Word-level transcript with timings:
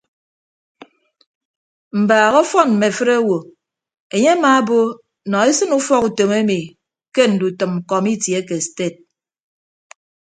Mbaak 2.01 2.33
ọfọn 2.41 2.69
mme 2.73 2.87
afịt 2.91 3.09
owo 3.19 3.37
enye 4.15 4.31
amaabo 4.35 4.77
nọ 5.29 5.37
esịn 5.49 5.71
ufọkutom 5.79 6.31
emi 6.39 6.59
ke 7.13 7.23
ndutʌm 7.33 7.71
kọmiti 7.89 8.29
ake 8.39 8.55
sted. 8.65 8.95